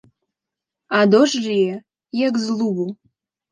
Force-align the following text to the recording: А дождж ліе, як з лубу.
А 0.99 1.01
дождж 1.11 1.45
ліе, 1.51 1.77
як 2.25 2.43
з 2.47 2.59
лубу. 2.59 2.87